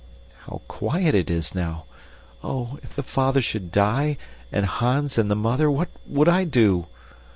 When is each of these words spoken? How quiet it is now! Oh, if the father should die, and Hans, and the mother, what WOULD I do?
How 0.47 0.61
quiet 0.67 1.13
it 1.13 1.29
is 1.29 1.53
now! 1.53 1.83
Oh, 2.43 2.79
if 2.81 2.95
the 2.95 3.03
father 3.03 3.39
should 3.39 3.71
die, 3.71 4.17
and 4.51 4.65
Hans, 4.65 5.19
and 5.19 5.29
the 5.29 5.35
mother, 5.35 5.69
what 5.69 5.89
WOULD 6.07 6.27
I 6.27 6.43
do? 6.43 6.87